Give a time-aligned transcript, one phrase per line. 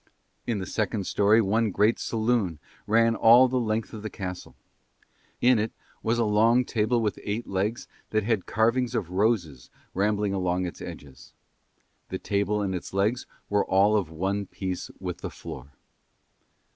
[0.47, 2.57] In the second storey one great saloon
[2.87, 4.55] ran all the length of the castle.
[5.41, 10.33] In it was a long table with eight legs that had carvings of roses rambling
[10.33, 11.33] along its edges:
[12.09, 15.67] the table and its legs were all of one piece with the floor.